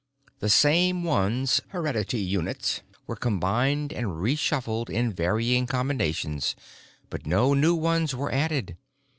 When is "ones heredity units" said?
1.03-2.81